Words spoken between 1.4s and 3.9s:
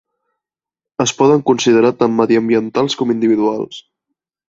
considerar tan mediambientals com individuals.